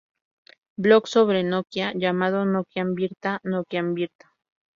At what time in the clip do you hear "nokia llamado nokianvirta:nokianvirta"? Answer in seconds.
1.43-4.31